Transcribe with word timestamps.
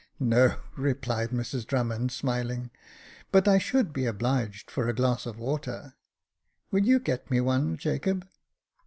"No," 0.19 0.55
replied 0.75 1.29
Mrs 1.29 1.67
Drummond, 1.67 2.11
smiling 2.11 2.71
\" 2.95 3.07
but 3.31 3.47
I 3.47 3.59
should 3.59 3.93
be 3.93 4.07
obliged 4.07 4.71
for 4.71 4.87
a 4.89 4.93
glass 4.95 5.27
of 5.27 5.37
water. 5.37 5.93
Will 6.71 6.83
you 6.87 6.99
get 6.99 7.29
me 7.29 7.39
one, 7.39 7.77
Jacob 7.77 8.27